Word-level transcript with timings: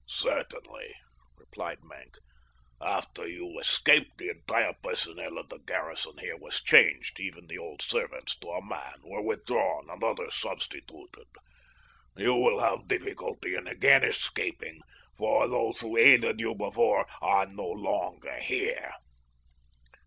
"Certainly," 0.07 0.95
replied 1.37 1.83
Maenck. 1.83 2.15
"After 2.81 3.27
you 3.27 3.59
escaped 3.59 4.17
the 4.17 4.29
entire 4.31 4.73
personnel 4.81 5.37
of 5.37 5.49
the 5.49 5.59
garrison 5.59 6.17
here 6.17 6.37
was 6.37 6.59
changed, 6.63 7.19
even 7.19 7.45
the 7.45 7.59
old 7.59 7.83
servants 7.83 8.35
to 8.39 8.47
a 8.47 8.65
man 8.65 8.95
were 9.03 9.21
withdrawn 9.21 9.91
and 9.91 10.03
others 10.03 10.33
substituted. 10.33 11.27
You 12.17 12.33
will 12.33 12.61
have 12.61 12.87
difficulty 12.87 13.53
in 13.53 13.67
again 13.67 14.03
escaping, 14.03 14.81
for 15.19 15.47
those 15.47 15.81
who 15.81 15.95
aided 15.95 16.39
you 16.41 16.55
before 16.55 17.05
are 17.21 17.45
no 17.45 17.67
longer 17.67 18.39
here." 18.39 18.95